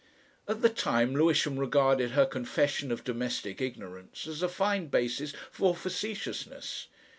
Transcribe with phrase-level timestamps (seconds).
[0.47, 5.75] At the time Lewisham regarded her confession of domestic ignorance as a fine basis for
[5.75, 6.87] facetiousness.